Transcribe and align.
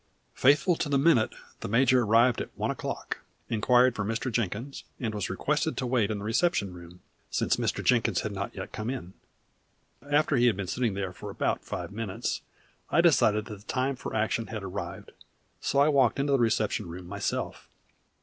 Faithful 0.33 0.75
to 0.75 0.89
the 0.89 0.97
minute 0.97 1.35
the 1.59 1.67
major 1.67 2.01
arrived 2.01 2.41
at 2.41 2.49
one 2.57 2.71
o'clock, 2.71 3.19
inquired 3.49 3.95
for 3.95 4.03
Mr. 4.03 4.31
Jenkins, 4.31 4.83
and 4.99 5.13
was 5.13 5.29
requested 5.29 5.77
to 5.77 5.85
wait 5.85 6.09
in 6.09 6.17
the 6.17 6.23
reception 6.23 6.73
room, 6.73 7.01
since 7.29 7.57
Mr. 7.57 7.83
Jenkins 7.83 8.21
had 8.21 8.31
not 8.31 8.55
yet 8.55 8.71
come 8.71 8.89
in. 8.89 9.13
After 10.11 10.37
he 10.37 10.47
had 10.47 10.57
been 10.57 10.65
sitting 10.65 10.95
there 10.95 11.13
for 11.13 11.29
about 11.29 11.63
five 11.63 11.91
minutes 11.91 12.41
I 12.89 13.01
decided 13.01 13.45
that 13.45 13.59
the 13.59 13.65
time 13.73 13.95
for 13.95 14.15
action 14.15 14.47
had 14.47 14.63
arrived; 14.63 15.11
so 15.59 15.77
I 15.77 15.87
walked 15.87 16.19
into 16.19 16.31
the 16.31 16.39
reception 16.39 16.87
room 16.87 17.05
myself. 17.05 17.69